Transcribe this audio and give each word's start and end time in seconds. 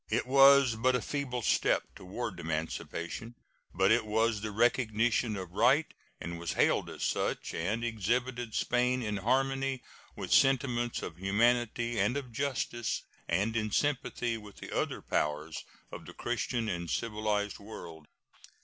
It 0.09 0.25
was 0.25 0.73
but 0.73 0.95
a 0.95 0.99
feeble 1.01 1.43
step 1.43 1.83
toward 1.93 2.39
emancipation, 2.39 3.35
but 3.71 3.91
it 3.91 4.03
was 4.03 4.41
the 4.41 4.49
recognition 4.49 5.35
of 5.35 5.51
right, 5.51 5.93
and 6.19 6.39
was 6.39 6.53
hailed 6.53 6.89
as 6.89 7.03
such, 7.03 7.53
and 7.53 7.83
exhibited 7.83 8.55
Spain 8.55 9.03
in 9.03 9.17
harmony 9.17 9.83
with 10.15 10.33
sentiments 10.33 11.03
of 11.03 11.17
humanity 11.19 11.99
and 11.99 12.17
of 12.17 12.31
justice 12.31 13.03
and 13.29 13.55
in 13.55 13.69
sympathy 13.69 14.39
with 14.39 14.55
the 14.55 14.75
other 14.75 15.03
powers 15.03 15.63
of 15.91 16.07
the 16.07 16.13
Christian 16.13 16.67
and 16.67 16.89
civilized 16.89 17.59
world. 17.59 18.07